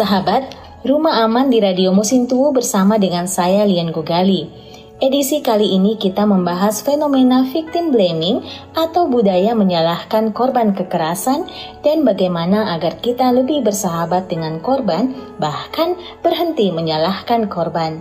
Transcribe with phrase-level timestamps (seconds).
[0.00, 4.48] Sahabat, Rumah Aman di Radio Musim Tuwu bersama dengan saya Lian Gogali.
[4.96, 8.40] Edisi kali ini kita membahas fenomena victim blaming
[8.72, 11.44] atau budaya menyalahkan korban kekerasan
[11.84, 18.00] dan bagaimana agar kita lebih bersahabat dengan korban bahkan berhenti menyalahkan korban.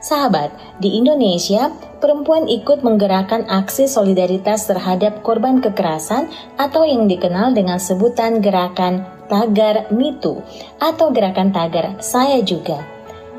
[0.00, 0.48] Sahabat,
[0.80, 1.68] di Indonesia,
[2.00, 9.86] perempuan ikut menggerakkan aksi solidaritas terhadap korban kekerasan atau yang dikenal dengan sebutan gerakan tagar
[9.92, 10.42] MeToo
[10.82, 12.80] atau gerakan tagar saya juga.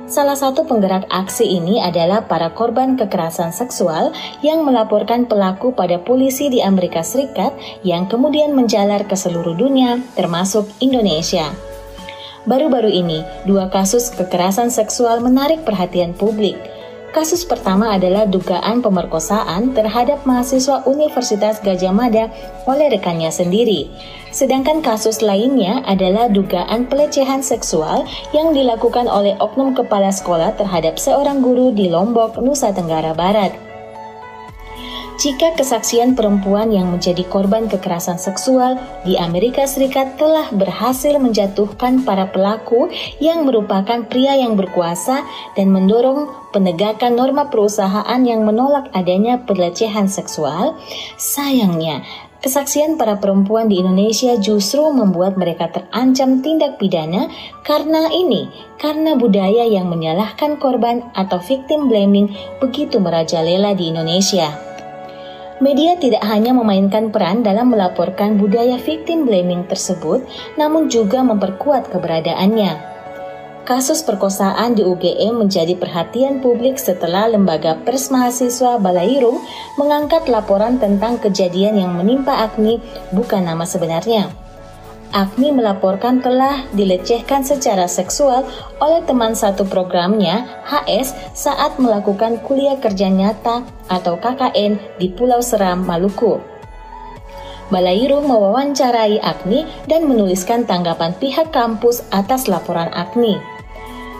[0.10, 4.10] Salah satu penggerak aksi ini adalah para korban kekerasan seksual
[4.42, 7.54] yang melaporkan pelaku pada polisi di Amerika Serikat
[7.86, 11.54] yang kemudian menjalar ke seluruh dunia, termasuk Indonesia.
[12.50, 16.58] Baru-baru ini, dua kasus kekerasan seksual menarik perhatian publik–
[17.09, 22.30] Kasus pertama adalah dugaan pemerkosaan terhadap mahasiswa Universitas Gajah Mada
[22.70, 23.89] oleh rekannya sendiri.
[24.30, 31.42] Sedangkan kasus lainnya adalah dugaan pelecehan seksual yang dilakukan oleh oknum kepala sekolah terhadap seorang
[31.42, 33.69] guru di Lombok, Nusa Tenggara Barat.
[35.20, 42.31] Jika kesaksian perempuan yang menjadi korban kekerasan seksual di Amerika Serikat telah berhasil menjatuhkan para
[42.31, 42.88] pelaku
[43.20, 45.28] yang merupakan pria yang berkuasa
[45.59, 50.80] dan mendorong penegakan norma perusahaan yang menolak adanya pelecehan seksual,
[51.20, 52.00] sayangnya
[52.40, 57.28] Kesaksian para perempuan di Indonesia justru membuat mereka terancam tindak pidana
[57.67, 58.47] karena ini,
[58.80, 62.31] karena budaya yang menyalahkan korban atau victim blaming
[62.64, 64.69] begitu merajalela di Indonesia.
[65.60, 70.24] Media tidak hanya memainkan peran dalam melaporkan budaya victim blaming tersebut,
[70.56, 72.90] namun juga memperkuat keberadaannya.
[73.68, 79.44] Kasus perkosaan di UGM menjadi perhatian publik setelah lembaga pers mahasiswa Balairung
[79.76, 84.49] mengangkat laporan tentang kejadian yang menimpa Agni bukan nama sebenarnya.
[85.09, 88.46] Agni melaporkan telah dilecehkan secara seksual
[88.78, 95.81] oleh teman satu programnya, HS, saat melakukan kuliah kerja nyata atau KKN di Pulau Seram,
[95.81, 96.38] Maluku.
[97.74, 103.59] Balairo mewawancarai Agni dan menuliskan tanggapan pihak kampus atas laporan Agni.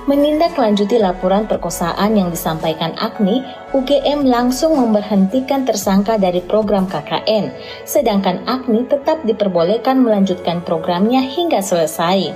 [0.09, 3.46] Menindaklanjuti laporan perkosaan yang disampaikan Agni,
[3.78, 7.53] UGM langsung memberhentikan tersangka dari program KKN,
[7.86, 12.34] sedangkan Agni tetap diperbolehkan melanjutkan programnya hingga selesai.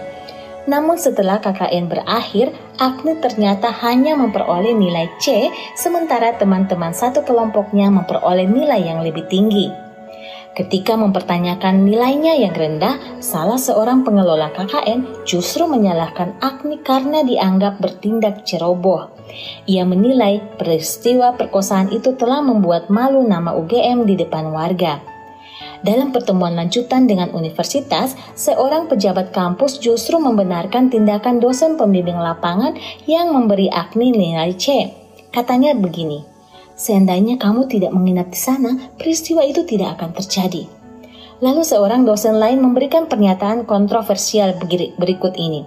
[0.69, 8.45] Namun setelah KKN berakhir, Agni ternyata hanya memperoleh nilai C, sementara teman-teman satu kelompoknya memperoleh
[8.45, 9.82] nilai yang lebih tinggi.
[10.53, 18.45] Ketika mempertanyakan nilainya yang rendah, salah seorang pengelola KKN justru menyalahkan Agni karena dianggap bertindak
[18.45, 19.09] ceroboh.
[19.65, 25.01] Ia menilai peristiwa perkosaan itu telah membuat malu nama UGM di depan warga.
[25.81, 32.77] Dalam pertemuan lanjutan dengan universitas, seorang pejabat kampus justru membenarkan tindakan dosen pembimbing lapangan
[33.09, 34.93] yang memberi Agni nilai C.
[35.33, 36.32] Katanya begini,
[36.83, 40.67] Seandainya kamu tidak menginap di sana, peristiwa itu tidak akan terjadi.
[41.39, 44.51] Lalu seorang dosen lain memberikan pernyataan kontroversial
[44.99, 45.63] berikut ini.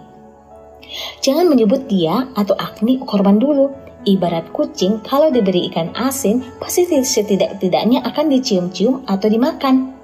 [1.25, 3.72] Jangan menyebut dia atau Agni korban dulu.
[4.04, 9.96] Ibarat kucing kalau diberi ikan asin, pasti setidak-tidaknya akan dicium-cium atau dimakan.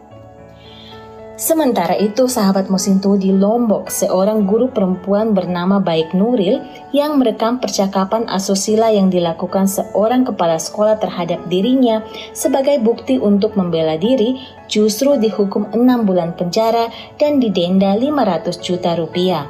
[1.33, 6.61] Sementara itu, sahabat Mosinto di Lombok, seorang guru perempuan bernama Baik Nuril
[6.93, 12.05] yang merekam percakapan asusila yang dilakukan seorang kepala sekolah terhadap dirinya
[12.37, 19.49] sebagai bukti untuk membela diri, justru dihukum 6 bulan penjara dan didenda 500 juta rupiah.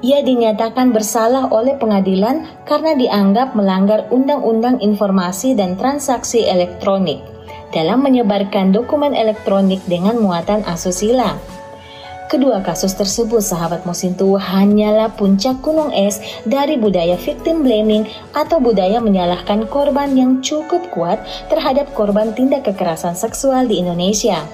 [0.00, 7.39] Ia dinyatakan bersalah oleh pengadilan karena dianggap melanggar Undang-Undang Informasi dan Transaksi Elektronik
[7.70, 11.38] dalam menyebarkan dokumen elektronik dengan muatan asusila.
[12.30, 19.02] Kedua kasus tersebut, sahabat Mosintu, hanyalah puncak gunung es dari budaya victim blaming atau budaya
[19.02, 21.18] menyalahkan korban yang cukup kuat
[21.50, 24.46] terhadap korban tindak kekerasan seksual di Indonesia.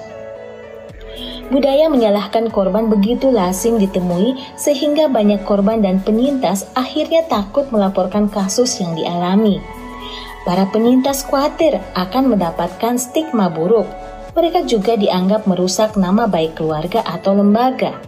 [1.53, 8.81] Budaya menyalahkan korban begitu lazim ditemui sehingga banyak korban dan penyintas akhirnya takut melaporkan kasus
[8.81, 9.76] yang dialami.
[10.47, 13.83] Para penyintas khawatir akan mendapatkan stigma buruk.
[14.31, 17.99] Mereka juga dianggap merusak nama baik keluarga atau lembaga.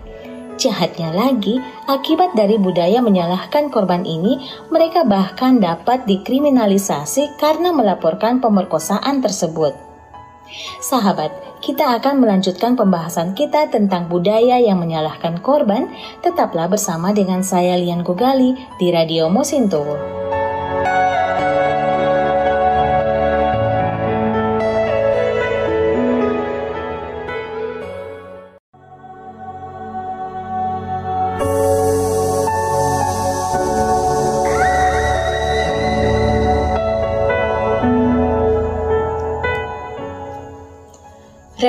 [0.55, 4.39] Jahatnya lagi, akibat dari budaya menyalahkan korban ini,
[4.71, 9.75] mereka bahkan dapat dikriminalisasi karena melaporkan pemerkosaan tersebut.
[10.79, 15.91] Sahabat, kita akan melanjutkan pembahasan kita tentang budaya yang menyalahkan korban.
[16.23, 19.95] Tetaplah bersama dengan saya Lian Gogali di Radio Mosintowo.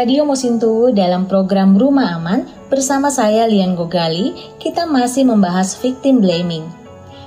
[0.01, 6.65] Radio Mosintowo dalam program Rumah Aman bersama saya Lian Gogali, kita masih membahas victim blaming.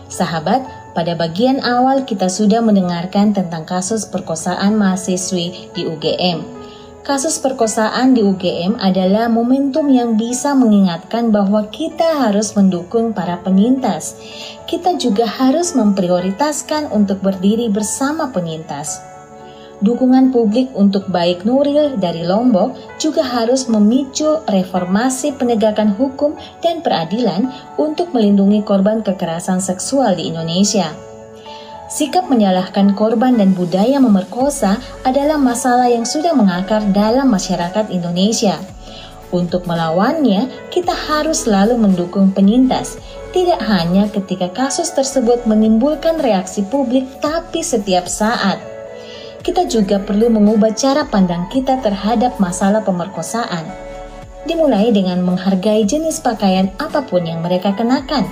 [0.10, 0.66] Sahabat,
[0.98, 6.42] pada bagian awal kita sudah mendengarkan tentang kasus perkosaan mahasiswi di UGM.
[7.06, 14.18] Kasus perkosaan di UGM adalah momentum yang bisa mengingatkan bahwa kita harus mendukung para penyintas.
[14.66, 19.13] Kita juga harus memprioritaskan untuk berdiri bersama penyintas.
[19.82, 27.50] Dukungan publik untuk baik Nuril dari Lombok juga harus memicu reformasi penegakan hukum dan peradilan
[27.82, 30.94] untuk melindungi korban kekerasan seksual di Indonesia.
[31.94, 38.58] Sikap menyalahkan korban dan budaya memerkosa adalah masalah yang sudah mengakar dalam masyarakat Indonesia.
[39.30, 42.98] Untuk melawannya, kita harus selalu mendukung penyintas,
[43.30, 48.73] tidak hanya ketika kasus tersebut menimbulkan reaksi publik, tapi setiap saat.
[49.44, 53.68] Kita juga perlu mengubah cara pandang kita terhadap masalah pemerkosaan.
[54.48, 58.24] Dimulai dengan menghargai jenis pakaian apa pun yang mereka kenakan.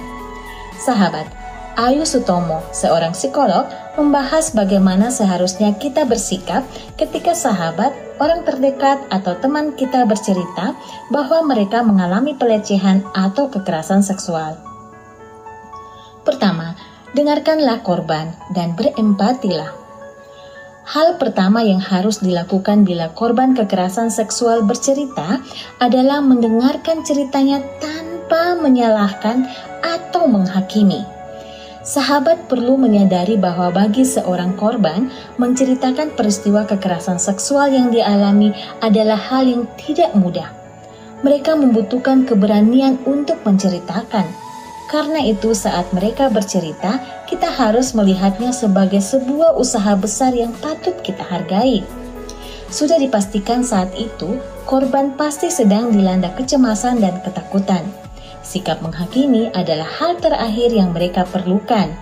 [0.79, 1.27] Sahabat,
[1.75, 3.67] Ayu Sutomo, seorang psikolog,
[3.99, 6.63] membahas bagaimana seharusnya kita bersikap
[6.95, 10.75] ketika sahabat, orang terdekat, atau teman kita bercerita
[11.11, 14.59] bahwa mereka mengalami pelecehan atau kekerasan seksual.
[16.23, 16.75] Pertama,
[17.15, 19.80] dengarkanlah korban dan berempatilah.
[20.81, 25.37] Hal pertama yang harus dilakukan bila korban kekerasan seksual bercerita
[25.77, 29.45] adalah mendengarkan ceritanya tanpa menyalahkan
[29.85, 31.05] atau menghakimi.
[31.81, 35.09] Sahabat perlu menyadari bahwa bagi seorang korban,
[35.41, 38.53] menceritakan peristiwa kekerasan seksual yang dialami
[38.85, 40.49] adalah hal yang tidak mudah.
[41.25, 44.50] Mereka membutuhkan keberanian untuk menceritakan.
[44.91, 51.23] Karena itu, saat mereka bercerita, kita harus melihatnya sebagai sebuah usaha besar yang patut kita
[51.23, 51.79] hargai.
[52.67, 54.35] Sudah dipastikan saat itu,
[54.67, 57.87] korban pasti sedang dilanda kecemasan dan ketakutan
[58.41, 61.93] Sikap menghakimi adalah hal terakhir yang mereka perlukan.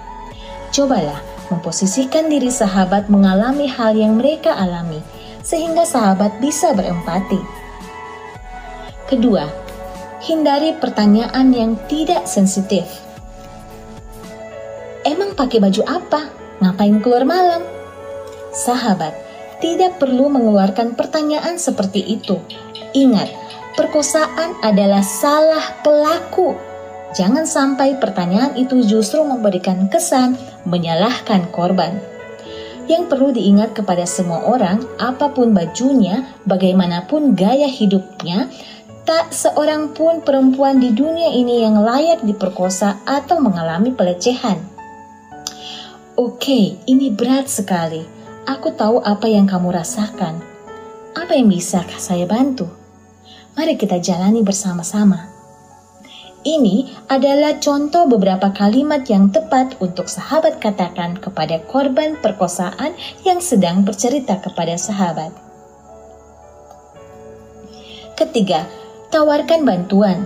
[0.71, 1.19] Cobalah
[1.51, 5.03] memposisikan diri sahabat mengalami hal yang mereka alami,
[5.43, 7.37] sehingga sahabat bisa berempati.
[9.11, 9.45] Kedua,
[10.19, 12.85] hindari pertanyaan yang tidak sensitif.
[15.07, 16.21] Emang pakai baju apa?
[16.59, 17.63] Ngapain keluar malam?
[18.51, 19.15] Sahabat,
[19.63, 22.35] tidak perlu mengeluarkan pertanyaan seperti itu.
[22.91, 23.31] Ingat,
[23.79, 26.55] perkosaan adalah salah pelaku.
[27.15, 30.35] Jangan sampai pertanyaan itu justru memberikan kesan
[30.67, 31.97] menyalahkan korban.
[32.89, 38.49] Yang perlu diingat kepada semua orang, apa pun bajunya, bagaimanapun gaya hidupnya,
[39.09, 44.61] tak seorang pun perempuan di dunia ini yang layak diperkosa atau mengalami pelecehan.
[46.13, 48.05] Oke, ini berat sekali.
[48.45, 50.37] Aku tahu apa yang kamu rasakan.
[51.17, 52.69] Apa yang bisa saya bantu?
[53.57, 55.25] Mari kita jalani bersama-sama.
[56.45, 62.93] Ini adalah contoh beberapa kalimat yang tepat untuk sahabat katakan kepada korban perkosaan
[63.25, 65.33] yang sedang bercerita kepada sahabat.
[68.13, 68.69] Ketiga,
[69.09, 70.25] tawarkan bantuan.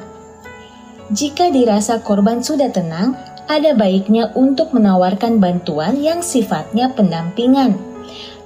[1.11, 3.15] Jika dirasa korban sudah tenang,
[3.47, 7.75] ada baiknya untuk menawarkan bantuan yang sifatnya pendampingan.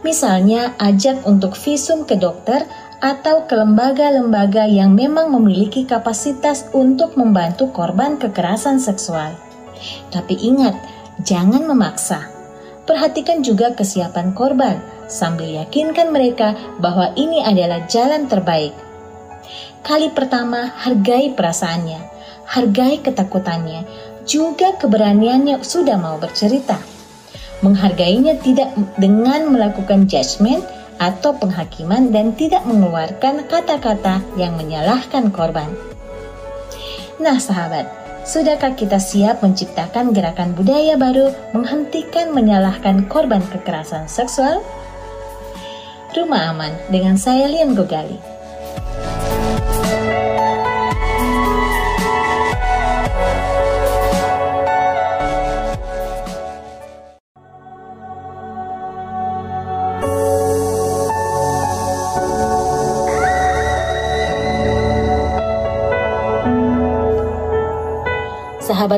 [0.01, 2.65] Misalnya, ajak untuk visum ke dokter
[2.98, 9.38] atau ke lembaga-lembaga yang memang memiliki kapasitas untuk membantu korban kekerasan seksual.
[10.10, 10.74] Tapi ingat,
[11.22, 12.25] jangan memaksa.
[12.89, 14.79] Perhatikan juga kesiapan korban
[15.12, 18.87] sambil yakinkan mereka bahwa ini adalah jalan terbaik.
[19.88, 22.03] Kali pertama, hargai perasaannya,
[22.44, 23.88] hargai ketakutannya,
[24.27, 26.75] juga keberaniannya sudah mau bercerita.
[27.63, 30.60] Menghargainya tidak dengan melakukan judgement,
[30.98, 35.70] atau penghakiman dan tidak mengeluarkan kata-kata yang menyalahkan korban.
[37.22, 37.86] Nah, sahabat,
[38.25, 44.62] sudahkah kita siap menciptakan gerakan budaya baru menghentikan menyalahkan korban kekerasan seksual?
[46.17, 48.17] Rumah Aman dengan saya Lian Gogali.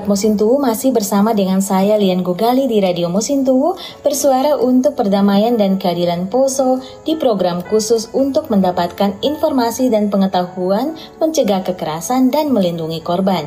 [0.09, 6.25] Mosintowo masih bersama dengan saya Lian Gogali di Radio Mosintowo bersuara untuk perdamaian dan keadilan
[6.33, 13.45] Poso di program khusus untuk mendapatkan informasi dan pengetahuan mencegah kekerasan dan melindungi korban.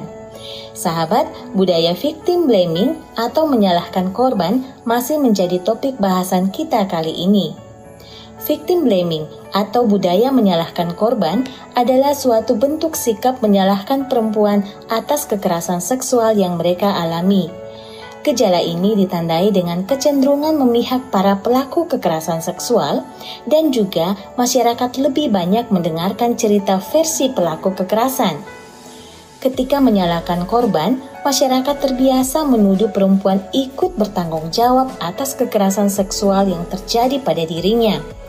[0.71, 1.26] Sahabat,
[1.59, 7.72] budaya victim blaming atau menyalahkan korban masih menjadi topik bahasan kita kali ini.
[8.42, 11.46] Victim blaming atau budaya menyalahkan korban
[11.78, 17.46] adalah suatu bentuk sikap menyalahkan perempuan atas kekerasan seksual yang mereka alami.
[18.26, 23.06] Gejala ini ditandai dengan kecenderungan memihak para pelaku kekerasan seksual
[23.46, 28.42] dan juga masyarakat lebih banyak mendengarkan cerita versi pelaku kekerasan.
[29.42, 37.18] Ketika menyalahkan korban, masyarakat terbiasa menuduh perempuan ikut bertanggung jawab atas kekerasan seksual yang terjadi
[37.18, 38.22] pada dirinya.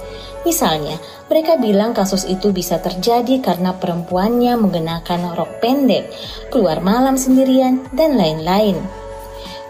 [0.44, 1.00] Misalnya,
[1.32, 6.12] mereka bilang kasus itu bisa terjadi karena perempuannya mengenakan rok pendek,
[6.52, 8.76] keluar malam sendirian, dan lain-lain.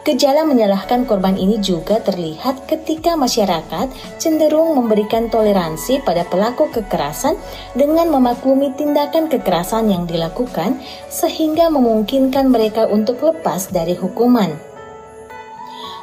[0.04, 3.88] Gejala menyalahkan korban ini juga terlihat ketika masyarakat
[4.20, 7.40] cenderung memberikan toleransi pada pelaku kekerasan
[7.72, 14.73] dengan memaklumi tindakan kekerasan yang dilakukan, sehingga memungkinkan mereka untuk lepas dari hukuman.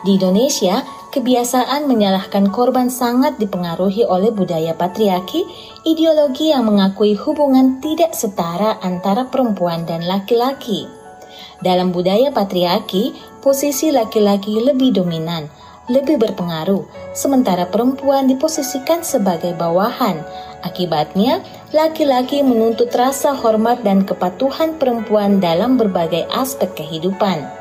[0.04, 0.80] Di Indonesia,
[1.10, 5.42] Kebiasaan menyalahkan korban sangat dipengaruhi oleh budaya patriarki,
[5.82, 10.86] ideologi yang mengakui hubungan tidak setara antara perempuan dan laki-laki.
[11.58, 13.10] Dalam budaya patriarki,
[13.42, 15.50] posisi laki-laki lebih dominan,
[15.90, 20.22] lebih berpengaruh, sementara perempuan diposisikan sebagai bawahan.
[20.62, 21.42] Akibatnya,
[21.74, 27.59] laki-laki menuntut rasa hormat dan kepatuhan perempuan dalam berbagai aspek kehidupan.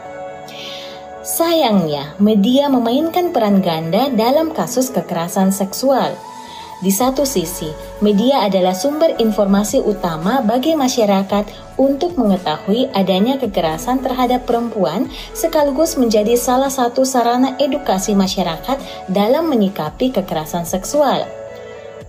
[1.29, 6.17] Sayangnya, media memainkan peran ganda dalam kasus kekerasan seksual.
[6.81, 7.69] Di satu sisi,
[8.01, 15.05] media adalah sumber informasi utama bagi masyarakat untuk mengetahui adanya kekerasan terhadap perempuan,
[15.37, 18.81] sekaligus menjadi salah satu sarana edukasi masyarakat
[19.13, 21.29] dalam menyikapi kekerasan seksual.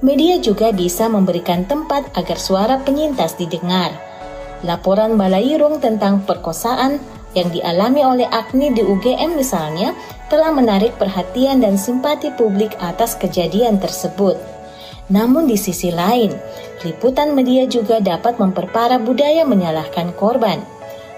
[0.00, 3.92] Media juga bisa memberikan tempat agar suara penyintas didengar.
[4.64, 9.94] Laporan Balairung tentang perkosaan yang dialami oleh Agni di UGM misalnya
[10.30, 14.38] telah menarik perhatian dan simpati publik atas kejadian tersebut.
[15.10, 16.30] Namun di sisi lain,
[16.86, 20.62] liputan media juga dapat memperparah budaya menyalahkan korban.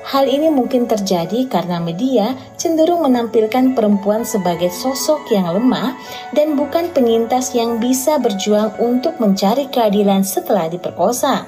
[0.02, 5.94] Hal ini mungkin terjadi karena media cenderung menampilkan perempuan sebagai sosok yang lemah
[6.34, 11.46] dan bukan penyintas yang bisa berjuang untuk mencari keadilan setelah diperkosa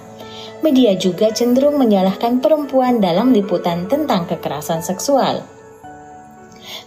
[0.65, 5.45] media juga cenderung menyalahkan perempuan dalam liputan tentang kekerasan seksual.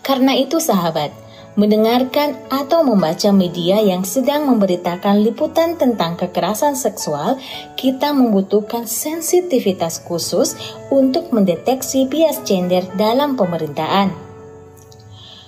[0.02, 1.14] Karena itu, sahabat,
[1.54, 7.38] mendengarkan atau membaca media yang sedang memberitakan liputan tentang kekerasan seksual,
[7.78, 10.58] kita membutuhkan sensitivitas khusus
[10.90, 14.27] untuk mendeteksi bias gender dalam pemerintahan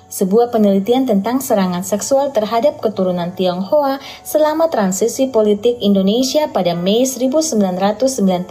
[0.10, 8.50] sebuah penelitian tentang serangan seksual terhadap keturunan Tionghoa selama transisi politik Indonesia pada Mei 1998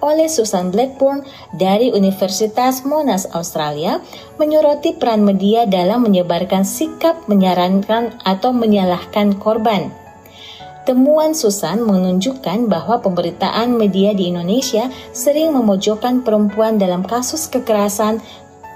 [0.00, 1.24] oleh Susan Blackburn
[1.56, 4.00] dari Universitas Monash Australia
[4.40, 9.92] menyoroti peran media dalam menyebarkan sikap menyarankan atau menyalahkan korban.
[10.86, 18.22] Temuan Susan menunjukkan bahwa pemberitaan media di Indonesia sering memojokkan perempuan dalam kasus kekerasan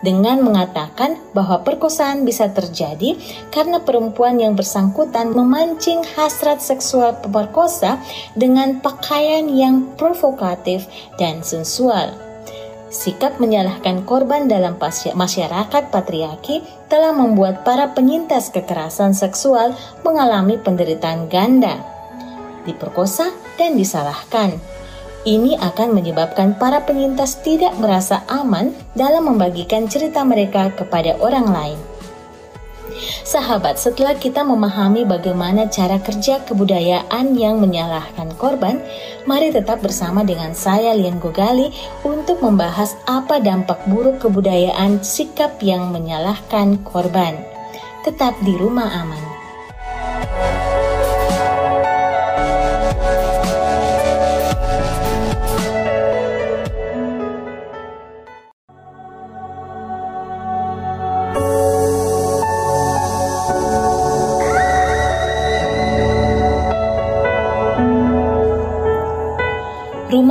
[0.00, 3.16] dengan mengatakan bahwa perkosaan bisa terjadi
[3.52, 8.00] karena perempuan yang bersangkutan memancing hasrat seksual pemerkosa
[8.32, 10.88] dengan pakaian yang provokatif
[11.20, 12.16] dan sensual.
[12.90, 14.74] Sikap menyalahkan korban dalam
[15.14, 21.78] masyarakat patriarki telah membuat para penyintas kekerasan seksual mengalami penderitaan ganda,
[22.66, 24.58] diperkosa dan disalahkan
[25.28, 31.80] ini akan menyebabkan para penyintas tidak merasa aman dalam membagikan cerita mereka kepada orang lain.
[33.24, 38.82] Sahabat, setelah kita memahami bagaimana cara kerja kebudayaan yang menyalahkan korban,
[39.24, 41.72] mari tetap bersama dengan saya Lian Gogali
[42.04, 47.40] untuk membahas apa dampak buruk kebudayaan sikap yang menyalahkan korban.
[48.04, 49.24] Tetap di rumah aman.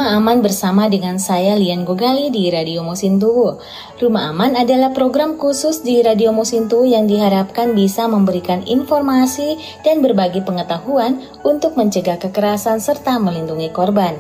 [0.10, 3.62] Rumah Aman bersama dengan saya Lian Gogali di Radio Mosintowo.
[4.02, 10.42] Rumah Aman adalah program khusus di Radio Mosintowo yang diharapkan bisa memberikan informasi dan berbagi
[10.42, 14.18] pengetahuan untuk mencegah kekerasan serta melindungi korban.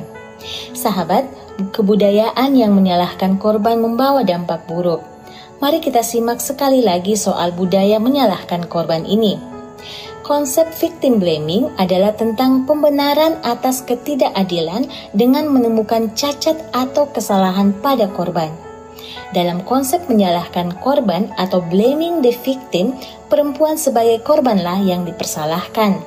[0.78, 1.26] Sahabat,
[1.74, 5.02] kebudayaan yang menyalahkan korban membawa dampak buruk.
[5.58, 9.49] Mari kita simak sekali lagi soal budaya menyalahkan korban ini.
[10.30, 18.54] Konsep victim blaming adalah tentang pembenaran atas ketidakadilan dengan menemukan cacat atau kesalahan pada korban.
[19.34, 22.94] Dalam konsep menyalahkan korban atau blaming the victim,
[23.26, 25.98] perempuan sebagai korbanlah yang dipersalahkan.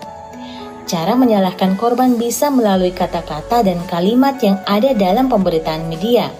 [0.87, 6.31] Cara menyalahkan korban bisa melalui kata-kata dan kalimat yang ada dalam pemberitaan media.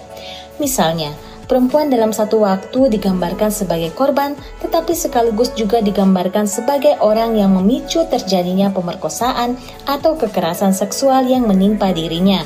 [0.55, 1.11] Misalnya,
[1.45, 4.33] perempuan dalam satu waktu digambarkan sebagai korban,
[4.63, 11.91] tetapi sekaligus juga digambarkan sebagai orang yang memicu terjadinya pemerkosaan atau kekerasan seksual yang menimpa
[11.91, 12.43] dirinya.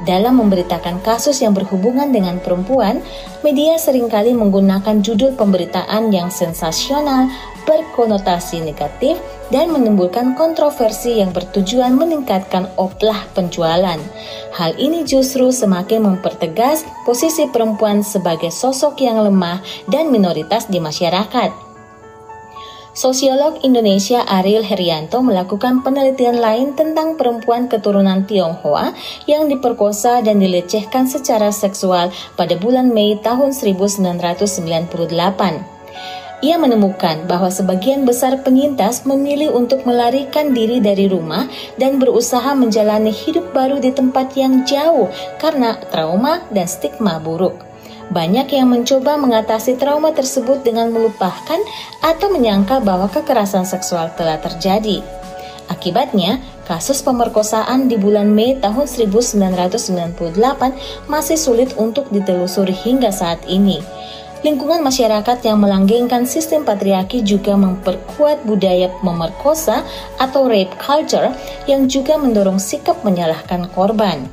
[0.00, 3.04] Dalam memberitakan kasus yang berhubungan dengan perempuan,
[3.44, 7.28] media sering kali menggunakan judul pemberitaan yang sensasional,
[7.70, 9.22] berkonotasi negatif,
[9.54, 13.98] dan menimbulkan kontroversi yang bertujuan meningkatkan oplah penjualan.
[14.54, 21.70] Hal ini justru semakin mempertegas posisi perempuan sebagai sosok yang lemah dan minoritas di masyarakat.
[22.90, 28.90] Sosiolog Indonesia Ariel Herianto melakukan penelitian lain tentang perempuan keturunan Tionghoa
[29.30, 35.69] yang diperkosa dan dilecehkan secara seksual pada bulan Mei tahun 1998.
[36.40, 41.44] Ia menemukan bahwa sebagian besar penyintas memilih untuk melarikan diri dari rumah
[41.76, 47.60] dan berusaha menjalani hidup baru di tempat yang jauh karena trauma dan stigma buruk.
[48.10, 51.60] Banyak yang mencoba mengatasi trauma tersebut dengan melupakan
[52.02, 55.04] atau menyangka bahwa kekerasan seksual telah terjadi.
[55.70, 60.26] Akibatnya, kasus pemerkosaan di bulan Mei tahun 1998
[61.06, 63.78] masih sulit untuk ditelusuri hingga saat ini.
[64.40, 69.84] Lingkungan masyarakat yang melanggengkan sistem patriarki juga memperkuat budaya memerkosa
[70.16, 71.28] atau rape culture
[71.68, 74.24] yang juga mendorong sikap menyalahkan korban.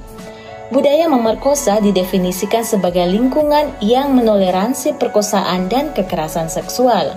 [0.72, 7.16] Budaya memerkosa didefinisikan sebagai lingkungan yang menoleransi perkosaan dan kekerasan seksual.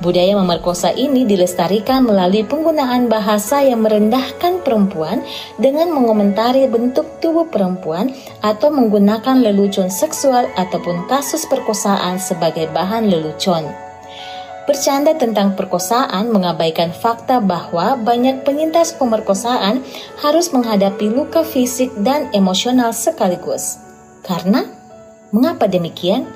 [0.00, 5.20] Budaya memerkosa ini dilestarikan melalui penggunaan bahasa yang merendahkan perempuan
[5.60, 8.08] dengan mengomentari bentuk tubuh perempuan
[8.40, 13.68] atau menggunakan lelucon seksual ataupun kasus perkosaan sebagai bahan lelucon.
[14.64, 19.84] Bercanda tentang perkosaan mengabaikan fakta bahwa banyak penyintas pemerkosaan
[20.24, 23.76] harus menghadapi luka fisik dan emosional sekaligus.
[24.24, 24.64] Karena,
[25.30, 26.26] mengapa demikian?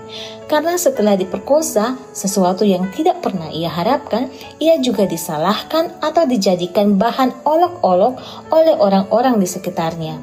[0.51, 7.33] Karena setelah diperkosa, sesuatu yang tidak pernah ia harapkan, ia juga disalahkan atau dijadikan bahan
[7.47, 8.19] olok-olok
[8.53, 10.17] oleh orang-orang di sekitarnya.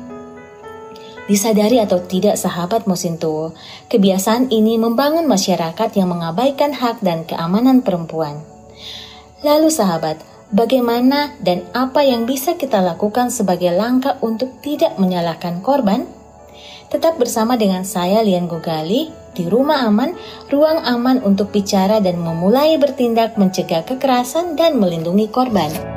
[1.32, 3.56] Disadari atau tidak sahabat Mosinto,
[3.88, 8.44] kebiasaan ini membangun masyarakat yang mengabaikan hak dan keamanan perempuan.
[9.40, 10.20] Lalu sahabat,
[10.52, 16.04] bagaimana dan apa yang bisa kita lakukan sebagai langkah untuk tidak menyalahkan korban?
[16.92, 20.12] Tetap bersama dengan saya Lian Gogali di Rumah Aman,
[20.52, 25.91] ruang aman untuk bicara dan memulai bertindak mencegah kekerasan dan melindungi korban.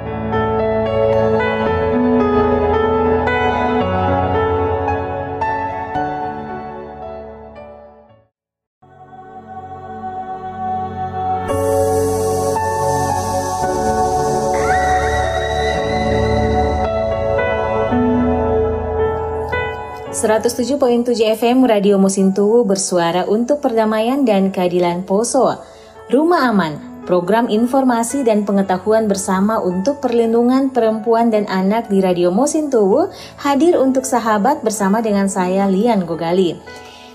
[20.24, 25.60] 107.7 FM Radio Musintu bersuara untuk perdamaian dan keadilan Poso.
[26.08, 33.12] Rumah Aman, program informasi dan pengetahuan bersama untuk perlindungan perempuan dan anak di Radio Musintu
[33.36, 36.56] hadir untuk sahabat bersama dengan saya Lian Gogali.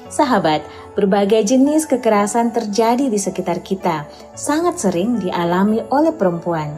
[0.06, 0.62] Sahabat,
[0.94, 4.06] berbagai jenis kekerasan terjadi di sekitar kita,
[4.38, 6.70] sangat sering dialami oleh perempuan.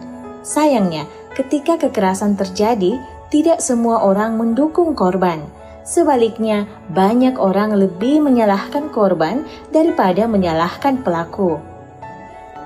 [0.48, 2.96] Sayangnya, ketika kekerasan terjadi,
[3.28, 11.58] tidak semua orang mendukung korban Sebaliknya, banyak orang lebih menyalahkan korban daripada menyalahkan pelaku.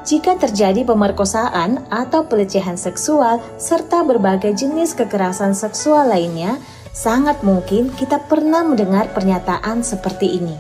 [0.06, 6.62] Jika terjadi pemerkosaan atau pelecehan seksual serta berbagai jenis kekerasan seksual lainnya,
[6.93, 10.56] sangat mungkin kita pernah mendengar pernyataan seperti ini.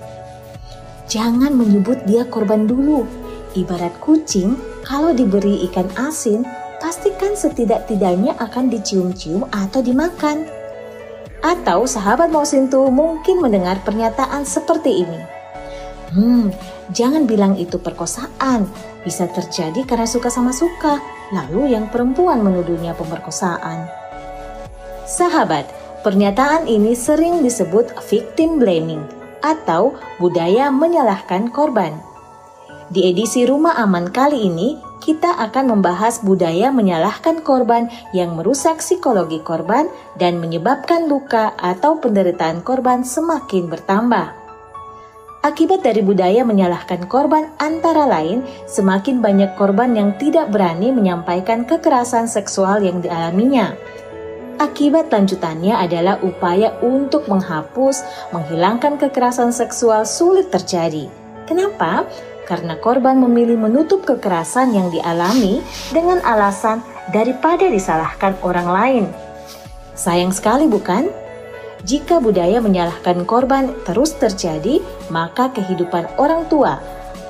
[1.05, 3.05] Jangan menyebut dia korban dulu.
[3.53, 6.41] Ibarat kucing, kalau diberi ikan asin,
[6.81, 10.64] pastikan setidak-tidaknya akan dicium-cium atau dimakan.
[11.45, 15.21] Atau sahabat Mosintu mungkin mendengar pernyataan seperti ini.
[16.09, 16.49] Hmm,
[16.89, 18.65] jangan bilang itu perkosaan.
[19.05, 20.97] Bisa terjadi karena suka sama suka.
[21.29, 23.85] Lalu yang perempuan menuduhnya pemerkosaan.
[25.05, 25.69] Sahabat,
[26.01, 29.05] pernyataan ini sering disebut victim blaming
[29.45, 31.93] atau budaya menyalahkan korban.
[32.89, 39.41] Di edisi Rumah Aman kali ini, kita akan membahas budaya menyalahkan korban yang merusak psikologi
[39.43, 39.87] korban
[40.19, 44.45] dan menyebabkan luka atau penderitaan korban semakin bertambah.
[45.45, 52.25] Akibat dari budaya menyalahkan korban antara lain, semakin banyak korban yang tidak berani menyampaikan kekerasan
[52.25, 53.77] seksual yang dialaminya.
[54.57, 58.01] Akibat lanjutannya adalah upaya untuk menghapus,
[58.33, 61.13] menghilangkan kekerasan seksual sulit terjadi.
[61.45, 62.09] Kenapa?
[62.45, 69.05] Karena korban memilih menutup kekerasan yang dialami dengan alasan daripada disalahkan orang lain.
[69.97, 71.09] Sayang sekali bukan?
[71.85, 74.81] Jika budaya menyalahkan korban terus terjadi,
[75.13, 76.81] maka kehidupan orang tua,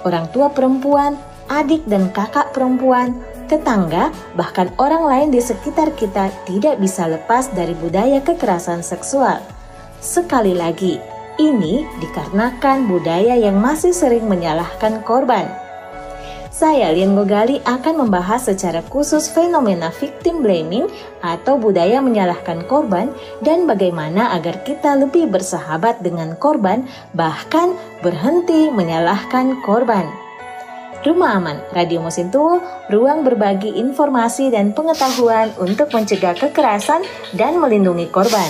[0.07, 1.19] orang tua perempuan,
[1.51, 3.19] adik dan kakak perempuan,
[3.51, 9.43] tetangga, bahkan orang lain di sekitar kita tidak bisa lepas dari budaya kekerasan seksual.
[9.99, 15.47] Sekali lagi, ini dikarenakan budaya yang masih sering menyalahkan korban.
[16.55, 20.87] Saya, Lian Gogali, akan membahas secara khusus fenomena victim blaming
[21.19, 23.11] atau budaya menyalahkan korban
[23.43, 30.07] dan bagaimana agar kita lebih bersahabat dengan korban, bahkan berhenti menyalahkan korban.
[31.03, 37.03] Rumah Aman, Radio Mosintowo, ruang berbagi informasi dan pengetahuan untuk mencegah kekerasan
[37.35, 38.49] dan melindungi korban.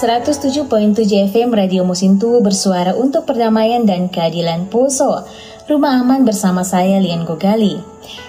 [0.00, 0.96] 107.7
[1.28, 5.28] FM Radio Musintu bersuara untuk perdamaian dan keadilan Poso.
[5.68, 7.76] Rumah aman bersama saya Lian Gogali.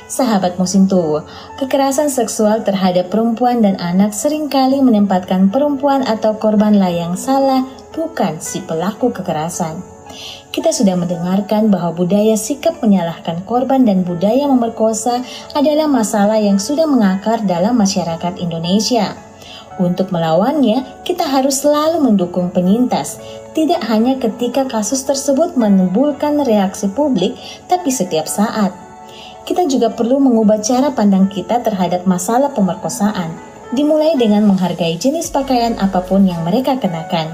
[0.03, 1.23] Sahabat Musintu,
[1.55, 7.63] kekerasan seksual terhadap perempuan dan anak sering kali menempatkan perempuan atau korban layang salah,
[7.95, 9.79] bukan si pelaku kekerasan.
[10.51, 15.23] Kita sudah mendengarkan bahwa budaya sikap menyalahkan korban dan budaya memerkosa
[15.55, 19.30] adalah masalah yang sudah mengakar dalam masyarakat Indonesia.
[19.81, 23.17] Untuk melawannya, kita harus selalu mendukung penyintas,
[23.57, 27.33] tidak hanya ketika kasus tersebut menimbulkan reaksi publik,
[27.65, 28.69] tapi setiap saat.
[29.41, 33.33] Kita juga perlu mengubah cara pandang kita terhadap masalah pemerkosaan,
[33.73, 37.33] dimulai dengan menghargai jenis pakaian apa pun yang mereka kenakan.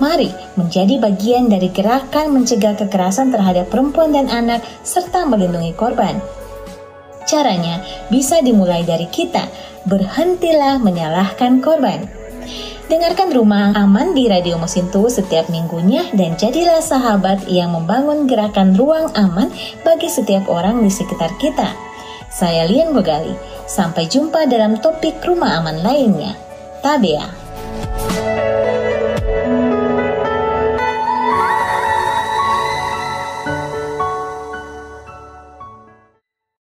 [0.00, 6.16] Mari menjadi bagian dari gerakan mencegah kekerasan terhadap perempuan dan anak, serta melindungi korban.
[7.28, 9.44] Caranya bisa dimulai dari kita,
[9.86, 12.08] berhentilah menyalahkan korban.
[12.90, 19.14] Dengarkan Rumah Aman di Radio Mosintu setiap minggunya dan jadilah sahabat yang membangun gerakan ruang
[19.14, 19.46] aman
[19.86, 21.70] bagi setiap orang di sekitar kita.
[22.26, 23.34] Saya Lian Bogali.
[23.70, 26.34] Sampai jumpa dalam topik Rumah Aman lainnya.
[26.82, 27.30] Tabea.